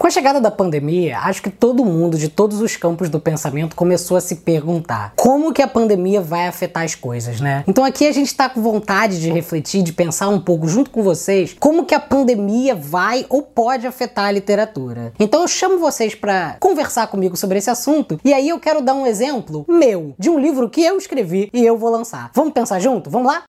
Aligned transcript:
Com 0.00 0.06
a 0.06 0.10
chegada 0.10 0.40
da 0.40 0.50
pandemia, 0.50 1.18
acho 1.18 1.42
que 1.42 1.50
todo 1.50 1.84
mundo 1.84 2.16
de 2.16 2.30
todos 2.30 2.62
os 2.62 2.74
campos 2.74 3.10
do 3.10 3.20
pensamento 3.20 3.76
começou 3.76 4.16
a 4.16 4.20
se 4.22 4.36
perguntar 4.36 5.12
como 5.14 5.52
que 5.52 5.60
a 5.60 5.68
pandemia 5.68 6.22
vai 6.22 6.46
afetar 6.46 6.84
as 6.84 6.94
coisas, 6.94 7.38
né? 7.38 7.64
Então 7.68 7.84
aqui 7.84 8.06
a 8.06 8.12
gente 8.12 8.28
está 8.28 8.48
com 8.48 8.62
vontade 8.62 9.20
de 9.20 9.30
refletir, 9.30 9.82
de 9.82 9.92
pensar 9.92 10.30
um 10.30 10.40
pouco 10.40 10.66
junto 10.66 10.88
com 10.88 11.02
vocês 11.02 11.54
como 11.60 11.84
que 11.84 11.94
a 11.94 12.00
pandemia 12.00 12.74
vai 12.74 13.26
ou 13.28 13.42
pode 13.42 13.86
afetar 13.86 14.24
a 14.24 14.32
literatura. 14.32 15.12
Então 15.20 15.42
eu 15.42 15.48
chamo 15.48 15.78
vocês 15.78 16.14
para 16.14 16.56
conversar 16.58 17.06
comigo 17.08 17.36
sobre 17.36 17.58
esse 17.58 17.68
assunto 17.68 18.18
e 18.24 18.32
aí 18.32 18.48
eu 18.48 18.58
quero 18.58 18.80
dar 18.80 18.94
um 18.94 19.06
exemplo 19.06 19.66
meu 19.68 20.14
de 20.18 20.30
um 20.30 20.38
livro 20.38 20.70
que 20.70 20.82
eu 20.82 20.96
escrevi 20.96 21.50
e 21.52 21.62
eu 21.62 21.76
vou 21.76 21.90
lançar. 21.90 22.30
Vamos 22.32 22.54
pensar 22.54 22.80
junto? 22.80 23.10
Vamos 23.10 23.30
lá? 23.30 23.44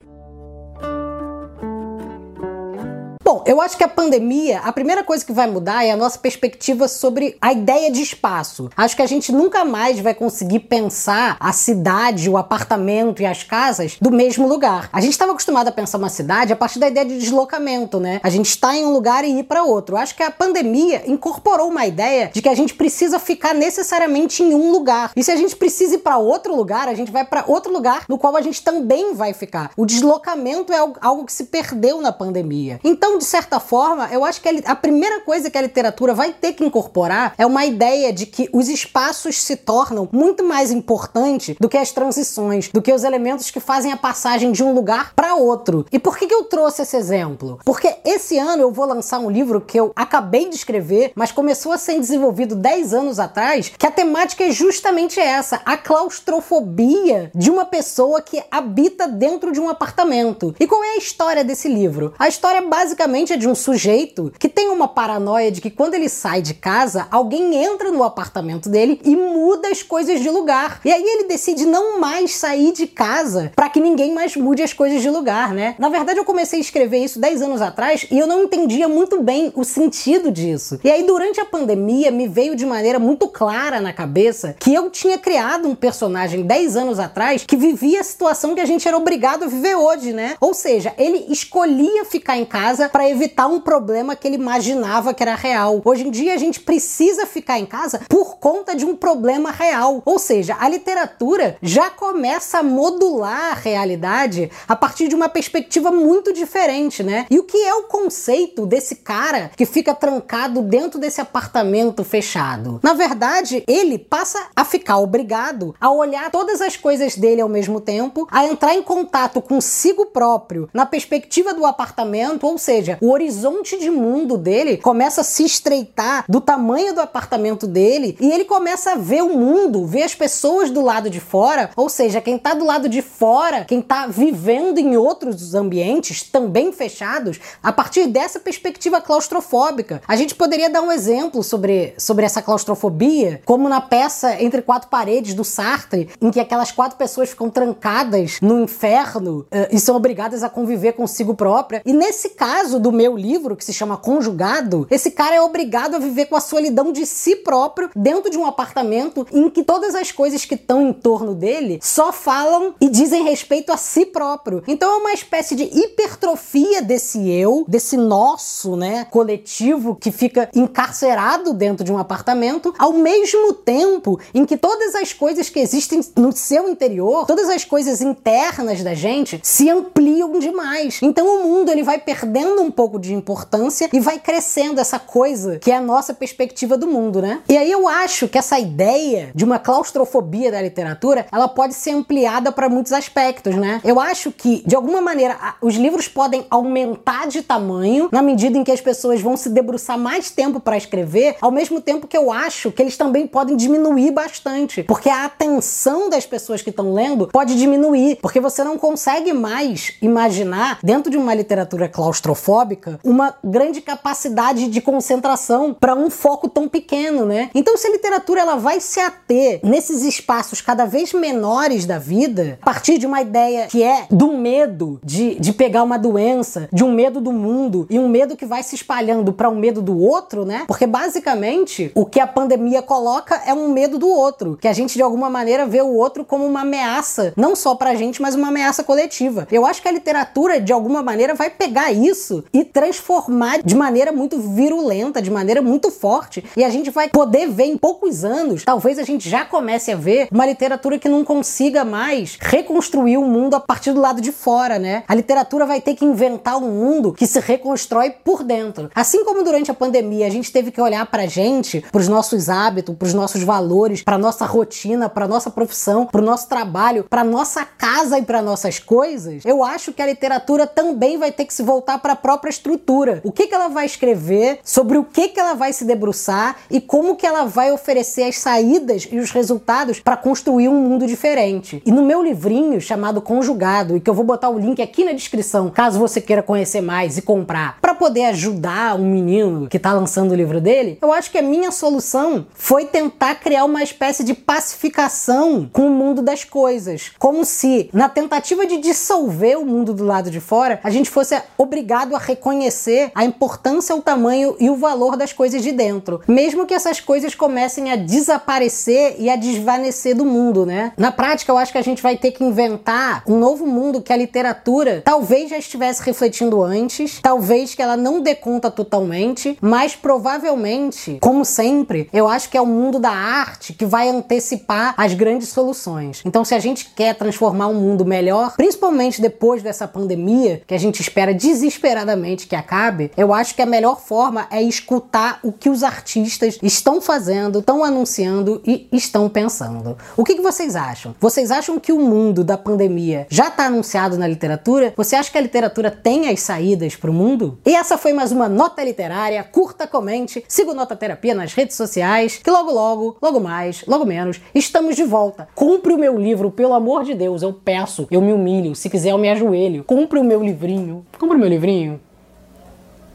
Eu 3.52 3.60
acho 3.60 3.78
que 3.78 3.84
a 3.84 3.88
pandemia, 3.88 4.60
a 4.60 4.72
primeira 4.72 5.04
coisa 5.04 5.26
que 5.26 5.34
vai 5.34 5.46
mudar 5.46 5.84
é 5.84 5.92
a 5.92 5.98
nossa 5.98 6.18
perspectiva 6.18 6.88
sobre 6.88 7.36
a 7.42 7.52
ideia 7.52 7.92
de 7.92 8.02
espaço. 8.02 8.70
Acho 8.78 8.96
que 8.96 9.02
a 9.02 9.06
gente 9.06 9.30
nunca 9.30 9.66
mais 9.66 10.00
vai 10.00 10.14
conseguir 10.14 10.60
pensar 10.60 11.36
a 11.38 11.52
cidade, 11.52 12.30
o 12.30 12.38
apartamento 12.38 13.22
e 13.22 13.26
as 13.26 13.44
casas 13.44 13.98
do 14.00 14.10
mesmo 14.10 14.48
lugar. 14.48 14.90
A 14.94 15.02
gente 15.02 15.12
estava 15.12 15.34
acostumado 15.34 15.68
a 15.68 15.72
pensar 15.72 15.98
uma 15.98 16.08
cidade 16.08 16.54
a 16.54 16.56
partir 16.56 16.80
da 16.80 16.88
ideia 16.88 17.06
de 17.06 17.20
deslocamento, 17.20 18.00
né? 18.00 18.22
A 18.24 18.30
gente 18.30 18.46
está 18.46 18.74
em 18.74 18.86
um 18.86 18.94
lugar 18.94 19.26
e 19.26 19.40
ir 19.40 19.44
para 19.44 19.66
outro. 19.66 19.98
Acho 19.98 20.16
que 20.16 20.24
a 20.24 20.32
pandemia 20.32 21.04
incorporou 21.06 21.68
uma 21.68 21.86
ideia 21.86 22.32
de 22.34 22.42
que 22.42 22.48
a 22.48 22.56
gente 22.56 22.74
precisa 22.74 23.20
ficar 23.20 23.54
necessariamente 23.54 24.42
em 24.42 24.54
um 24.54 24.72
lugar. 24.72 25.12
E 25.14 25.22
se 25.26 25.30
a 25.30 25.36
gente 25.36 25.58
precisa 25.58 25.96
ir 25.96 25.98
para 25.98 26.18
outro 26.18 26.56
lugar, 26.56 26.88
a 26.88 26.94
gente 26.94 27.12
vai 27.12 27.26
para 27.26 27.44
outro 27.46 27.74
lugar 27.74 28.06
no 28.08 28.18
qual 28.18 28.38
a 28.38 28.42
gente 28.42 28.64
também 28.64 29.14
vai 29.14 29.34
ficar. 29.34 29.72
O 29.76 29.86
deslocamento 29.86 30.72
é 30.72 30.78
algo 31.02 31.26
que 31.26 31.34
se 31.34 31.44
perdeu 31.44 32.00
na 32.00 32.14
pandemia. 32.14 32.80
Então, 32.82 33.18
de 33.18 33.26
certa 33.26 33.41
forma, 33.60 34.10
eu 34.12 34.24
acho 34.24 34.42
que 34.42 34.50
a 34.66 34.76
primeira 34.76 35.22
coisa 35.22 35.50
que 35.50 35.58
a 35.58 35.62
literatura 35.62 36.14
vai 36.14 36.34
ter 36.34 36.54
que 36.54 36.64
incorporar 36.64 37.34
é 37.38 37.46
uma 37.46 37.66
ideia 37.66 38.12
de 38.12 38.26
que 38.26 38.50
os 38.54 38.68
espaços 38.68 39.42
se 39.42 39.56
tornam 39.56 40.08
muito 40.12 40.44
mais 40.44 40.72
importantes 40.72 41.56
do 41.60 41.70
que 41.70 41.78
as 41.78 41.92
transições, 41.92 42.70
do 42.70 42.82
que 42.82 42.94
os 42.94 43.04
elementos 43.04 43.52
que 43.52 43.60
fazem 43.60 43.92
a 43.92 43.98
passagem 43.98 44.52
de 44.52 44.64
um 44.64 44.74
lugar 44.74 45.14
para 45.16 45.36
outro. 45.36 45.86
E 45.92 46.00
por 46.00 46.18
que, 46.18 46.28
que 46.28 46.34
eu 46.34 46.44
trouxe 46.46 46.82
esse 46.82 46.98
exemplo? 46.98 47.60
Porque 47.66 47.96
esse 48.06 48.38
ano 48.38 48.64
eu 48.64 48.72
vou 48.72 48.86
lançar 48.86 49.20
um 49.20 49.30
livro 49.30 49.62
que 49.62 49.80
eu 49.80 49.92
acabei 49.96 50.50
de 50.50 50.56
escrever, 50.56 51.12
mas 51.16 51.32
começou 51.32 51.72
a 51.72 51.78
ser 51.78 52.00
desenvolvido 52.00 52.56
10 52.56 52.94
anos 52.94 53.20
atrás, 53.20 53.72
que 53.78 53.88
a 53.88 53.92
temática 53.92 54.44
é 54.44 54.52
justamente 54.52 55.20
essa: 55.20 55.62
a 55.66 55.78
claustrofobia 55.78 57.32
de 57.34 57.50
uma 57.50 57.66
pessoa 57.66 58.22
que 58.22 58.42
habita 58.50 59.08
dentro 59.08 59.52
de 59.52 59.60
um 59.60 59.70
apartamento. 59.70 60.56
E 60.60 60.68
qual 60.68 60.84
é 60.84 60.92
a 60.92 60.98
história 60.98 61.44
desse 61.44 61.68
livro? 61.68 62.14
A 62.18 62.28
história 62.28 62.60
é 62.60 62.62
basicamente 62.62 63.21
basicamente 63.22 63.34
é 63.34 63.38
de 63.38 63.48
um 63.48 63.56
sujeito 63.56 64.32
que 64.40 64.50
tem 64.50 64.70
uma 64.70 64.88
paranoia 64.88 65.52
de 65.52 65.62
que 65.62 65.70
quando 65.70 65.94
ele 65.94 66.10
sai 66.10 66.42
de 66.42 66.54
casa, 66.54 67.08
alguém 67.12 67.56
entra 67.56 67.92
no 67.92 68.04
apartamento 68.04 68.70
dele 68.70 69.00
e 69.04 69.16
muda 69.16 69.70
as 69.70 69.84
coisas 69.84 70.20
de 70.20 70.30
lugar. 70.30 70.82
E 70.84 70.92
aí 70.92 71.04
ele 71.04 71.26
decide 71.26 71.66
não 71.66 72.00
mais 72.00 72.34
sair 72.36 72.72
de 72.72 72.88
casa 72.88 73.52
para 73.56 73.70
que 73.70 73.80
ninguém 73.80 74.14
mais 74.14 74.36
mude 74.36 74.64
as 74.64 74.74
coisas 74.74 75.02
de 75.02 75.10
lugar, 75.10 75.54
né? 75.54 75.76
Na 75.78 75.90
verdade, 75.90 76.20
eu 76.20 76.26
comecei 76.26 76.60
a 76.60 76.62
escrever 76.62 77.04
isso 77.04 77.20
10 77.20 77.42
anos 77.42 77.62
atrás 77.62 78.08
e 78.10 78.18
eu 78.18 78.28
não 78.28 78.44
entendia 78.44 78.88
muito 78.88 79.22
bem 79.22 79.52
o 79.56 79.64
sentido 79.64 80.32
disso. 80.32 80.80
E 80.84 80.90
aí, 80.90 81.04
durante 81.04 81.40
a 81.40 81.46
pandemia, 81.46 82.12
me 82.12 82.28
veio 82.28 82.56
de 82.56 82.66
maneira 82.66 83.00
muito 83.00 83.28
clara 83.28 83.80
na 83.80 83.94
cabeça 83.94 84.56
que 84.60 84.74
eu 84.74 84.90
tinha 84.90 85.18
criado 85.18 85.68
um 85.68 85.76
personagem 85.76 86.44
10 86.44 86.76
anos 86.76 87.00
atrás 87.00 87.44
que 87.46 87.56
vivia 87.56 88.02
a 88.02 88.04
situação 88.04 88.56
que 88.56 88.62
a 88.62 88.66
gente 88.66 88.88
era 88.88 88.98
obrigado 88.98 89.44
a 89.44 89.48
viver 89.48 89.76
hoje, 89.76 90.14
né? 90.14 90.36
Ou 90.40 90.54
seja, 90.54 90.94
ele 90.98 91.26
escolhia 91.30 92.06
ficar 92.06 92.38
em 92.38 92.46
casa 92.46 92.90
para 92.90 93.11
evitar 93.12 93.48
um 93.48 93.60
problema 93.60 94.16
que 94.16 94.28
ele 94.28 94.36
imaginava 94.36 95.14
que 95.14 95.24
era 95.24 95.36
real. 95.36 95.82
Hoje 95.84 96.08
em 96.08 96.12
dia 96.12 96.34
a 96.34 96.38
gente 96.38 96.60
precisa 96.60 97.26
ficar 97.26 97.60
em 97.60 97.66
casa 97.66 98.02
por 98.10 98.38
conta 98.38 98.76
de 98.76 98.86
um 98.86 98.96
problema 98.96 99.52
real. 99.52 100.02
Ou 100.06 100.18
seja, 100.18 100.58
a 100.60 100.68
literatura 100.68 101.58
já 101.62 101.90
começa 101.90 102.60
a 102.60 102.64
modular 102.64 103.52
a 103.52 103.56
realidade 103.56 104.50
a 104.68 104.76
partir 104.76 105.08
de 105.08 105.16
uma 105.16 105.30
perspectiva 105.30 105.92
muito 105.92 106.34
diferente, 106.34 107.04
né? 107.04 107.26
E 107.30 107.40
o 107.40 107.44
que 107.44 107.58
é 107.58 107.74
o 107.74 107.84
conceito 107.84 108.66
desse 108.66 108.96
cara 108.96 109.52
que 109.56 109.66
fica 109.66 109.94
trancado 109.94 110.62
dentro 110.62 111.00
desse 111.00 111.22
apartamento 111.22 112.04
fechado? 112.04 112.80
Na 112.82 112.94
verdade, 112.94 113.64
ele 113.68 113.98
passa 113.98 114.48
a 114.56 114.64
ficar 114.64 114.98
obrigado 114.98 115.76
a 115.80 115.92
olhar 115.92 116.32
todas 116.32 116.62
as 116.62 116.78
coisas 116.78 117.16
dele 117.16 117.42
ao 117.42 117.50
mesmo 117.50 117.82
tempo, 117.82 118.28
a 118.32 118.46
entrar 118.46 118.74
em 118.74 118.82
contato 118.82 119.42
consigo 119.42 120.08
próprio 120.08 120.70
na 120.74 120.86
perspectiva 120.86 121.54
do 121.54 121.66
apartamento, 121.66 122.48
ou 122.48 122.58
seja, 122.58 122.98
o 123.02 123.12
horizonte 123.12 123.80
de 123.80 123.90
mundo 123.90 124.38
dele 124.38 124.78
começa 124.78 125.22
a 125.22 125.24
se 125.24 125.44
estreitar 125.44 126.24
do 126.30 126.40
tamanho 126.40 126.94
do 126.94 127.02
apartamento 127.02 127.66
dele 127.66 128.16
e 128.20 128.32
ele 128.32 128.46
começa 128.46 128.92
a 128.92 128.96
ver 128.96 129.24
o 129.24 129.36
mundo, 129.36 129.86
ver 129.86 130.04
as 130.04 130.14
pessoas 130.14 130.70
do 130.70 130.82
lado 130.82 131.10
de 131.10 131.20
fora, 131.20 131.72
ou 131.76 131.90
seja, 131.90 132.22
quem 132.22 132.38
tá 132.38 132.54
do 132.54 132.64
lado 132.64 132.88
de 132.88 133.02
fora, 133.02 133.66
quem 133.66 133.82
tá 133.82 134.06
vivendo 134.06 134.78
em 134.78 134.96
outros 134.96 135.56
ambientes 135.56 136.22
também 136.24 136.72
fechados, 136.72 137.40
a 137.64 137.74
partir 137.74 138.08
dessa 138.08 138.40
perspectiva 138.40 139.02
claustrofóbica. 139.02 140.02
A 140.08 140.16
gente 140.16 140.36
poderia 140.36 140.70
dar 140.70 140.82
um 140.82 140.92
exemplo 140.92 141.44
sobre, 141.44 141.94
sobre 141.98 142.26
essa 142.26 142.42
claustrofobia, 142.42 143.42
como 143.46 143.68
na 143.68 143.82
peça 143.82 144.42
Entre 144.42 144.62
Quatro 144.62 144.90
Paredes 144.90 145.34
do 145.34 145.44
Sartre, 145.44 146.10
em 146.22 146.30
que 146.30 146.40
aquelas 146.40 146.72
quatro 146.72 146.98
pessoas 146.98 147.30
ficam 147.30 147.50
trancadas 147.50 148.40
no 148.42 148.62
inferno 148.62 149.40
uh, 149.40 149.68
e 149.72 149.80
são 149.80 149.96
obrigadas 149.96 150.44
a 150.44 150.50
conviver 150.50 150.94
consigo 150.94 151.34
própria. 151.34 151.82
E 151.86 151.94
nesse 151.94 152.30
caso, 152.30 152.80
do 152.80 152.91
meu 152.92 153.16
livro, 153.16 153.56
que 153.56 153.64
se 153.64 153.74
chama 153.74 153.96
Conjugado, 153.96 154.88
esse 154.90 155.12
cara 155.12 155.36
é 155.36 155.42
obrigado 155.42 155.96
a 155.96 156.00
viver 156.00 156.26
com 156.26 156.36
a 156.36 156.42
solidão 156.42 156.92
de 156.92 157.06
si 157.06 157.36
próprio 157.36 157.90
dentro 157.96 158.32
de 158.32 158.38
um 158.38 158.46
apartamento 158.46 159.28
em 159.32 159.50
que 159.50 159.64
todas 159.64 159.94
as 159.94 160.12
coisas 160.12 160.44
que 160.46 160.56
estão 160.56 160.82
em 160.82 160.92
torno 160.92 161.36
dele 161.36 161.80
só 161.82 162.12
falam 162.12 162.74
e 162.82 162.90
dizem 162.90 163.24
respeito 163.24 163.72
a 163.72 163.78
si 163.78 164.06
próprio. 164.06 164.64
Então 164.68 164.92
é 164.92 164.98
uma 164.98 165.14
espécie 165.14 165.56
de 165.56 165.64
hipertrofia 165.64 166.82
desse 166.82 167.30
eu, 167.30 167.66
desse 167.68 167.96
nosso, 167.96 168.76
né, 168.76 169.06
coletivo 169.06 169.96
que 169.96 170.12
fica 170.12 170.50
encarcerado 170.56 171.54
dentro 171.54 171.84
de 171.84 171.92
um 171.92 171.98
apartamento, 171.98 172.74
ao 172.80 172.94
mesmo 172.94 173.54
tempo 173.54 174.20
em 174.34 174.46
que 174.46 174.58
todas 174.58 174.96
as 174.96 175.14
coisas 175.14 175.50
que 175.50 175.60
existem 175.60 176.02
no 176.16 176.32
seu 176.32 176.68
interior, 176.68 177.28
todas 177.28 177.50
as 177.50 177.64
coisas 177.64 178.02
internas 178.02 178.84
da 178.84 178.96
gente 178.96 179.40
se 179.44 179.70
ampliam 179.70 180.40
demais. 180.40 181.00
Então 181.02 181.28
o 181.28 181.44
mundo 181.44 181.70
ele 181.70 181.84
vai 181.84 182.00
perdendo 182.00 182.62
um 182.62 182.72
um 182.72 182.72
pouco 182.82 182.98
de 182.98 183.14
importância 183.14 183.88
e 183.94 184.00
vai 184.00 184.18
crescendo 184.18 184.82
essa 184.82 184.98
coisa 184.98 185.60
que 185.60 185.70
é 185.70 185.76
a 185.76 185.82
nossa 185.82 186.16
perspectiva 186.16 186.76
do 186.76 186.88
mundo, 186.88 187.22
né? 187.22 187.44
E 187.48 187.56
aí 187.56 187.72
eu 187.72 187.88
acho 187.88 188.28
que 188.28 188.40
essa 188.40 188.58
ideia 188.58 189.30
de 189.36 189.46
uma 189.46 189.60
claustrofobia 189.60 190.52
da 190.52 190.60
literatura, 190.60 191.28
ela 191.32 191.48
pode 191.48 191.76
ser 191.76 191.92
ampliada 191.92 192.52
para 192.52 192.68
muitos 192.68 192.92
aspectos, 192.92 193.56
né? 193.56 193.80
Eu 193.84 194.00
acho 194.00 194.32
que, 194.32 194.64
de 194.66 194.76
alguma 194.76 195.00
maneira, 195.00 195.38
os 195.62 195.76
livros 195.76 196.08
podem 196.08 196.44
aumentar 196.50 197.28
de 197.28 197.44
tamanho 197.44 198.10
na 198.12 198.24
medida 198.24 198.58
em 198.58 198.64
que 198.64 198.72
as 198.72 198.82
pessoas 198.82 199.22
vão 199.22 199.38
se 199.38 199.50
debruçar 199.50 200.00
mais 200.00 200.32
tempo 200.32 200.60
para 200.60 200.76
escrever, 200.76 201.36
ao 201.40 201.52
mesmo 201.52 201.80
tempo 201.82 202.08
que 202.08 202.18
eu 202.18 202.32
acho 202.32 202.72
que 202.72 202.82
eles 202.82 202.98
também 202.98 203.28
podem 203.28 203.56
diminuir 203.56 204.10
bastante, 204.10 204.82
porque 204.82 205.10
a 205.10 205.26
atenção 205.26 206.10
das 206.10 206.26
pessoas 206.26 206.64
que 206.64 206.72
estão 206.72 206.94
lendo 206.94 207.28
pode 207.28 207.56
diminuir, 207.56 208.18
porque 208.24 208.40
você 208.40 208.64
não 208.64 208.76
consegue 208.76 209.34
mais 209.34 209.94
imaginar 210.02 210.80
dentro 210.82 211.12
de 211.12 211.18
uma 211.18 211.36
literatura 211.36 211.88
claustrofóbica 211.88 212.71
uma 213.04 213.36
grande 213.44 213.82
capacidade 213.82 214.68
de 214.68 214.82
concentração 214.82 215.74
para 215.74 215.96
um 215.96 216.10
foco 216.10 216.50
tão 216.50 216.68
pequeno, 216.68 217.26
né? 217.26 217.50
Então, 217.54 217.78
se 217.78 217.88
a 217.88 217.92
literatura 217.92 218.42
ela 218.42 218.56
vai 218.56 218.80
se 218.80 219.00
ater 219.00 219.60
nesses 219.64 220.04
espaços 220.04 220.62
cada 220.62 220.86
vez 220.86 221.14
menores 221.14 221.86
da 221.86 221.98
vida, 221.98 222.58
a 222.62 222.66
partir 222.66 222.98
de 222.98 223.06
uma 223.06 223.22
ideia 223.22 223.68
que 223.68 223.84
é 223.84 224.06
do 224.10 224.34
medo 224.34 225.00
de, 225.04 225.36
de 225.36 225.54
pegar 225.54 225.84
uma 225.84 225.98
doença, 225.98 226.70
de 226.72 226.84
um 226.84 226.92
medo 226.92 227.20
do 227.20 227.32
mundo 227.32 227.88
e 227.90 228.00
um 228.00 228.08
medo 228.08 228.36
que 228.36 228.46
vai 228.46 228.64
se 228.64 228.76
espalhando 228.76 229.34
para 229.34 229.50
um 229.50 229.56
medo 229.56 229.82
do 229.82 229.98
outro, 229.98 230.46
né? 230.46 230.64
Porque 230.68 230.88
basicamente 230.88 231.92
o 231.96 232.06
que 232.06 232.20
a 232.20 232.28
pandemia 232.28 232.82
coloca 232.82 233.42
é 233.46 233.54
um 233.54 233.72
medo 233.72 233.98
do 233.98 234.08
outro, 234.08 234.58
que 234.60 234.68
a 234.68 234.74
gente 234.74 234.94
de 234.96 235.02
alguma 235.02 235.30
maneira 235.30 235.66
vê 235.66 235.82
o 235.82 235.94
outro 235.94 236.24
como 236.26 236.46
uma 236.46 236.62
ameaça, 236.62 237.34
não 237.36 237.56
só 237.56 237.76
pra 237.76 237.96
gente, 237.96 238.22
mas 238.22 238.36
uma 238.36 238.50
ameaça 238.50 238.84
coletiva. 238.84 239.48
Eu 239.52 239.66
acho 239.66 239.82
que 239.82 239.88
a 239.88 239.92
literatura 239.92 240.60
de 240.60 240.74
alguma 240.74 241.04
maneira 241.04 241.34
vai 241.34 241.50
pegar 241.50 241.92
isso 241.92 242.44
e 242.54 242.61
transformar 242.66 243.62
de 243.64 243.76
maneira 243.76 244.12
muito 244.12 244.40
virulenta, 244.40 245.22
de 245.22 245.32
maneira 245.32 245.62
muito 245.62 245.92
forte, 245.92 246.44
e 246.56 246.64
a 246.64 246.70
gente 246.70 246.90
vai 246.90 247.10
poder 247.10 247.48
ver 247.50 247.66
em 247.66 247.78
poucos 247.78 248.24
anos, 248.24 248.64
talvez 248.64 249.00
a 249.00 249.04
gente 249.04 249.30
já 249.30 249.46
comece 249.46 249.92
a 249.92 249.96
ver 249.96 250.28
uma 250.32 250.46
literatura 250.46 251.00
que 251.00 251.10
não 251.10 251.24
consiga 251.24 251.84
mais 251.84 252.38
reconstruir 252.40 253.18
o 253.18 253.24
mundo 253.24 253.56
a 253.56 253.60
partir 253.60 253.94
do 253.94 254.02
lado 254.02 254.22
de 254.22 254.32
fora, 254.32 254.78
né? 254.78 255.04
A 255.08 255.16
literatura 255.16 255.66
vai 255.66 255.82
ter 255.82 255.96
que 255.96 256.06
inventar 256.06 256.58
um 256.58 256.70
mundo 256.70 257.14
que 257.14 257.28
se 257.28 257.40
reconstrói 257.40 258.12
por 258.12 258.44
dentro. 258.44 258.90
Assim 258.94 259.24
como 259.26 259.44
durante 259.44 259.72
a 259.72 259.74
pandemia 259.74 260.28
a 260.28 260.30
gente 260.30 260.52
teve 260.52 260.72
que 260.72 260.82
olhar 260.82 261.06
pra 261.06 261.26
gente, 261.26 261.84
pros 261.92 262.08
nossos 262.08 262.50
hábitos, 262.50 262.96
pros 262.96 263.14
nossos 263.14 263.44
valores, 263.44 264.04
pra 264.04 264.18
nossa 264.18 264.46
rotina, 264.46 265.10
pra 265.10 265.28
nossa 265.28 265.50
profissão, 265.50 266.06
pro 266.06 266.22
nosso 266.22 266.48
trabalho, 266.48 267.06
pra 267.10 267.24
nossa 267.24 267.66
casa 267.66 268.20
e 268.20 268.24
para 268.24 268.42
nossas 268.42 268.80
coisas, 268.80 269.44
eu 269.46 269.64
acho 269.64 269.94
que 269.94 270.02
a 270.02 270.06
literatura 270.06 270.68
também 270.68 271.18
vai 271.18 271.32
ter 271.32 271.46
que 271.46 271.54
se 271.54 271.64
voltar 271.64 272.00
para 272.00 272.14
a 272.14 272.16
própria 272.16 272.50
estrutura. 272.52 273.20
O 273.24 273.32
que, 273.32 273.48
que 273.48 273.56
ela 273.56 273.68
vai 273.68 273.88
escrever, 273.88 274.60
sobre 274.64 274.98
o 274.98 275.04
que, 275.04 275.30
que 275.30 275.40
ela 275.40 275.56
vai 275.56 275.74
se 275.74 275.84
debruçar 275.84 276.58
e 276.70 276.80
como 276.80 277.16
que 277.16 277.26
ela 277.26 277.46
vai 277.46 277.72
oferecer 277.72 278.24
as 278.24 278.38
saídas 278.38 279.08
e 279.12 279.18
os 279.18 279.32
resultados 279.32 280.00
para 280.00 280.16
construir 280.16 280.70
um 280.70 280.82
mundo 280.82 281.08
diferente. 281.08 281.82
E 281.86 281.92
no 281.92 282.04
meu 282.04 282.24
livrinho 282.24 282.80
chamado 282.80 283.22
Conjugado, 283.22 283.98
e 283.98 284.00
que 284.00 284.10
eu 284.10 284.14
vou 284.14 284.26
botar 284.26 284.50
o 284.50 284.60
link 284.60 284.82
aqui 284.82 285.04
na 285.04 285.14
descrição, 285.14 285.70
caso 285.70 286.00
você 286.00 286.22
queira 286.22 286.44
conhecer 286.44 286.82
mais 286.82 287.18
e 287.18 287.22
comprar, 287.22 287.80
para 287.82 287.96
poder 287.96 288.26
ajudar 288.26 288.96
um 288.96 289.10
menino 289.10 289.68
que 289.68 289.78
está 289.78 289.94
lançando 289.94 290.32
o 290.32 290.36
livro 290.36 290.62
dele, 290.62 290.98
eu 291.02 291.12
acho 291.12 291.32
que 291.32 291.38
a 291.38 291.42
minha 291.42 291.72
solução 291.72 292.46
foi 292.54 292.86
tentar 292.86 293.36
criar 293.36 293.66
uma 293.66 293.82
espécie 293.82 294.24
de 294.24 294.34
pacificação 294.34 295.70
com 295.72 295.88
o 295.88 295.90
mundo 295.90 296.22
das 296.22 296.44
coisas, 296.44 297.12
como 297.18 297.46
se 297.46 297.90
na 297.94 298.10
tentativa 298.10 298.66
de 298.66 298.78
dissolver 298.78 299.58
o 299.58 299.66
mundo 299.66 299.94
do 299.94 300.04
lado 300.04 300.30
de 300.30 300.40
fora, 300.40 300.80
a 300.84 300.90
gente 300.90 301.10
fosse 301.10 301.42
obrigado 301.58 302.16
a 302.16 302.20
reconhecer 302.32 303.12
a 303.14 303.26
importância, 303.26 303.96
o 303.96 304.02
tamanho 304.02 304.56
e 304.60 304.70
o 304.70 304.76
valor 304.76 305.18
das 305.18 305.34
coisas 305.34 305.62
de 305.62 305.72
dentro, 305.72 306.22
mesmo 306.28 306.66
que 306.66 306.74
essas 306.74 307.00
coisas 307.00 307.36
comecem 307.36 307.92
a 307.92 307.96
desaparecer 307.96 309.16
e 309.20 309.30
a 309.30 309.36
desvanecer 309.36 310.16
do 310.16 310.26
mundo, 310.26 310.66
né? 310.66 310.94
Na 310.98 311.12
prática, 311.12 311.52
eu 311.52 311.58
acho 311.58 311.72
que 311.72 311.78
a 311.78 311.84
gente 311.84 312.02
vai 312.02 312.18
ter 312.18 312.32
que 312.32 312.44
inventar 312.44 313.24
um 313.28 313.38
novo 313.38 313.66
mundo 313.66 314.02
que 314.02 314.14
a 314.14 314.18
literatura 314.18 315.02
talvez 315.04 315.50
já 315.50 315.58
estivesse 315.58 316.02
refletindo 316.04 316.62
antes, 316.64 317.20
talvez 317.22 317.76
que 317.76 317.82
ela 317.82 317.98
não 317.98 318.22
dê 318.22 318.36
conta 318.36 318.72
totalmente, 318.72 319.58
mas 319.62 319.96
provavelmente, 319.96 321.18
como 321.22 321.44
sempre, 321.44 322.10
eu 322.14 322.28
acho 322.28 322.50
que 322.50 322.58
é 322.58 322.62
o 322.62 322.66
mundo 322.66 323.00
da 323.00 323.12
arte 323.12 323.74
que 323.74 323.86
vai 323.86 324.10
antecipar 324.10 324.94
as 324.98 325.14
grandes 325.14 325.50
soluções. 325.50 326.22
Então, 326.26 326.46
se 326.46 326.56
a 326.56 326.60
gente 326.60 326.92
quer 326.96 327.16
transformar 327.16 327.68
um 327.68 327.76
mundo 327.76 328.06
melhor, 328.06 328.56
principalmente 328.56 329.22
depois 329.22 329.62
dessa 329.62 329.88
pandemia, 329.88 330.62
que 330.66 330.74
a 330.74 330.80
gente 330.80 331.02
espera 331.02 331.34
desesperadamente 331.34 332.21
que 332.48 332.56
acabe, 332.56 333.12
eu 333.18 333.34
acho 333.34 333.56
que 333.56 333.62
a 333.62 333.66
melhor 333.66 334.00
forma 334.00 334.48
é 334.52 334.62
escutar 334.62 335.40
o 335.44 335.52
que 335.52 335.70
os 335.70 335.84
artistas 335.84 336.58
estão 336.62 337.02
fazendo, 337.02 337.60
estão 337.60 337.84
anunciando 337.84 338.62
e 338.66 338.88
estão 338.92 339.28
pensando. 339.28 339.98
O 340.16 340.24
que, 340.24 340.36
que 340.36 340.42
vocês 340.42 340.76
acham? 340.76 341.16
Vocês 341.20 341.52
acham 341.52 341.80
que 341.80 341.92
o 341.92 342.00
mundo 342.00 342.44
da 342.44 342.58
pandemia 342.58 343.28
já 343.30 343.48
está 343.48 343.66
anunciado 343.66 344.18
na 344.18 344.28
literatura? 344.28 344.94
Você 344.96 345.16
acha 345.16 345.32
que 345.32 345.38
a 345.38 345.42
literatura 345.42 345.92
tem 345.92 346.30
as 346.30 346.42
saídas 346.42 346.96
para 346.96 347.12
o 347.12 347.14
mundo? 347.14 347.60
E 347.66 347.76
essa 347.76 347.98
foi 347.98 348.14
mais 348.14 348.32
uma 348.32 348.48
nota 348.48 348.84
literária. 348.84 349.44
Curta, 349.44 349.88
comente, 349.88 350.44
siga 350.48 350.72
o 350.72 350.76
Nota 350.76 350.96
Terapia 350.96 351.36
nas 351.36 351.54
redes 351.54 351.76
sociais, 351.76 352.40
que 352.44 352.50
logo, 352.50 352.72
logo, 352.72 353.18
logo 353.22 353.40
mais, 353.40 353.84
logo 353.88 354.06
menos, 354.06 354.40
estamos 354.54 354.96
de 354.96 355.04
volta. 355.04 355.48
Compre 355.56 355.94
o 355.94 355.98
meu 355.98 356.18
livro, 356.18 356.52
pelo 356.52 356.74
amor 356.74 357.04
de 357.04 357.14
Deus, 357.14 357.42
eu 357.42 357.54
peço, 357.54 358.08
eu 358.12 358.22
me 358.22 358.34
humilho, 358.34 358.76
se 358.76 358.90
quiser 358.90 359.12
eu 359.12 359.18
me 359.18 359.30
ajoelho. 359.30 359.84
Compre 359.84 360.20
o 360.20 360.24
meu 360.24 360.44
livrinho. 360.44 361.06
Compre 361.18 361.38
o 361.38 361.40
meu 361.40 361.50
livrinho. 361.50 362.00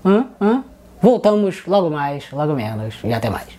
Hã? 0.06 0.24
Hã? 0.40 0.64
Voltamos 1.02 1.66
logo 1.66 1.90
mais, 1.90 2.30
logo 2.30 2.54
menos 2.54 2.94
e 3.02 3.12
até 3.12 3.28
mais. 3.28 3.55